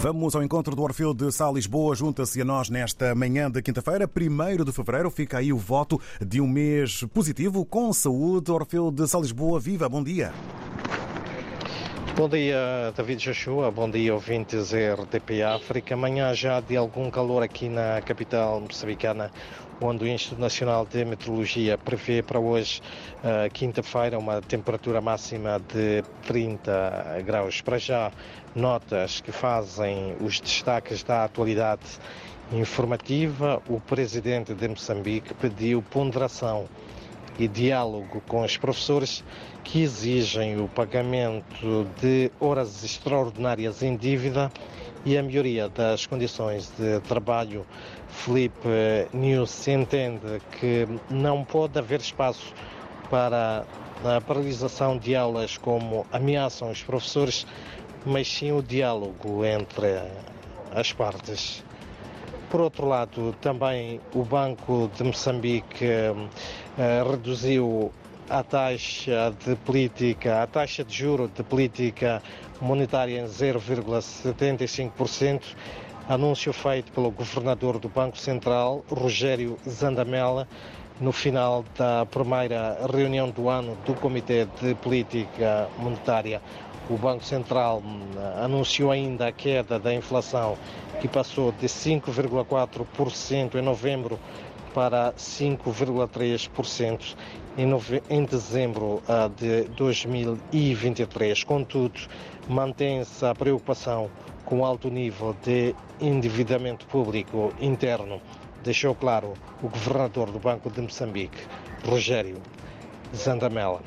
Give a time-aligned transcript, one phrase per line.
[0.00, 1.94] Vamos ao encontro do Orfeu de Sá Lisboa.
[1.96, 5.10] Junta-se a nós nesta manhã de quinta-feira, 1 de fevereiro.
[5.10, 8.50] Fica aí o voto de um mês positivo com saúde.
[8.50, 10.32] Orfeu de Sá Lisboa, viva, bom dia.
[12.16, 13.70] Bom dia, David Joshua.
[13.70, 15.92] Bom dia, ouvintes RDP África.
[15.92, 19.30] Amanhã já de algum calor aqui na capital moçambicana,
[19.82, 22.80] onde o Instituto Nacional de Meteorologia prevê para hoje,
[23.18, 27.60] uh, quinta-feira, uma temperatura máxima de 30 graus.
[27.60, 28.10] Para já,
[28.54, 32.00] notas que fazem os destaques da atualidade
[32.50, 33.62] informativa.
[33.68, 36.66] O presidente de Moçambique pediu ponderação
[37.38, 39.24] e diálogo com os professores
[39.62, 44.50] que exigem o pagamento de horas extraordinárias em dívida
[45.04, 47.66] e a melhoria das condições de trabalho.
[48.08, 48.68] Felipe
[49.12, 52.52] News entende que não pode haver espaço
[53.10, 53.64] para
[54.04, 57.46] a paralisação de aulas como ameaçam os professores,
[58.04, 60.00] mas sim o diálogo entre
[60.72, 61.64] as partes.
[62.50, 66.28] Por outro lado, também o Banco de Moçambique uh,
[67.10, 67.92] reduziu
[68.30, 72.22] a taxa de política, a taxa de juro de política
[72.60, 75.42] monetária em 0,75%,
[76.08, 80.46] anúncio feito pelo governador do Banco Central, Rogério Zandamela,
[81.00, 86.40] no final da primeira reunião do ano do Comitê de Política Monetária.
[86.88, 87.98] O Banco Central hum,
[88.40, 90.56] anunciou ainda a queda da inflação,
[91.00, 94.20] que passou de 5,4% em novembro
[94.72, 97.16] para 5,3%
[97.58, 101.42] em, dezembro ah, de 2023.
[101.42, 101.98] Contudo,
[102.48, 104.08] mantém-se a preocupação
[104.44, 108.20] com o alto nível de endividamento público interno,
[108.62, 111.38] deixou claro o governador do Banco de Moçambique,
[111.84, 112.40] Rogério
[113.14, 113.80] Zandamela.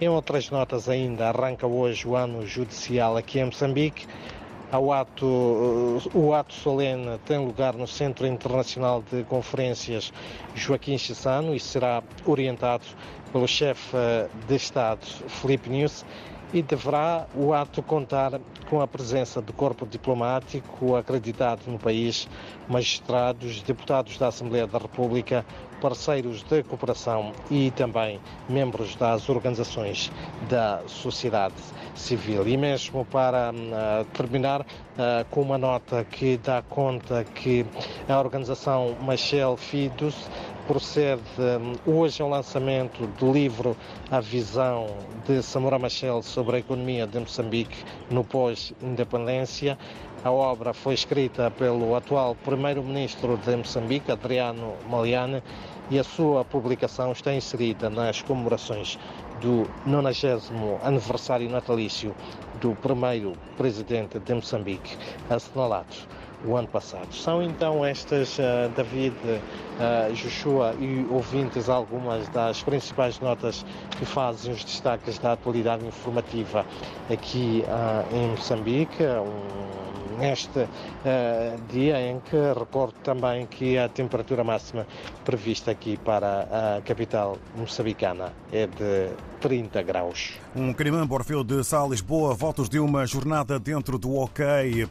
[0.00, 4.06] Em outras notas ainda, arranca hoje o ano judicial aqui em Moçambique.
[4.72, 10.12] Ao ato, o ato solene tem lugar no Centro Internacional de Conferências
[10.54, 12.84] Joaquim Chissano e será orientado
[13.32, 13.96] pelo chefe
[14.48, 16.04] de Estado, Felipe Nunes,
[16.54, 22.28] e deverá o ato contar com a presença do corpo diplomático acreditado no país,
[22.68, 25.44] magistrados, deputados da Assembleia da República,
[25.80, 30.10] parceiros de cooperação e também membros das organizações
[30.48, 31.56] da sociedade
[31.94, 32.46] civil.
[32.46, 34.64] E mesmo para uh, terminar uh,
[35.30, 37.66] com uma nota que dá conta que
[38.08, 40.30] a organização Machel Fidus
[40.66, 43.76] procede hum, hoje ao lançamento do livro
[44.10, 44.86] A Visão
[45.26, 47.76] de Samora Machel sobre a economia de Moçambique
[48.10, 49.78] no pós-independência.
[50.24, 55.42] A obra foi escrita pelo atual primeiro-ministro de Moçambique, Adriano Maliane,
[55.90, 58.98] e a sua publicação está inserida nas comemorações
[59.42, 60.50] do 90
[60.82, 62.14] aniversário natalício
[62.60, 64.96] do primeiro presidente de Moçambique,
[65.28, 65.94] assinalado
[66.44, 67.12] o ano passado.
[67.12, 73.64] São então estas, uh, David, uh, Joshua e ouvintes, algumas das principais notas
[73.98, 76.64] que fazem os destaques da atualidade informativa
[77.10, 79.02] aqui uh, em Moçambique.
[79.02, 79.83] Um,
[80.18, 80.68] neste uh,
[81.68, 84.86] dia em que recordo também que a temperatura máxima
[85.24, 89.10] prevista aqui para a capital moçambicana é de
[89.40, 90.34] 30 graus.
[90.56, 94.44] Um Carimambo Orfeu de Sá, Lisboa, votos de uma jornada dentro do OK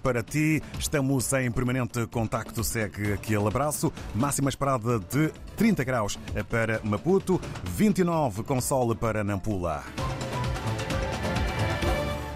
[0.04, 0.62] para ti.
[0.78, 3.92] Estamos em permanente contacto, segue aquele abraço.
[4.14, 6.20] Máxima esperada de 30 graus
[6.50, 9.84] para Maputo, 29 com sol para Nampula.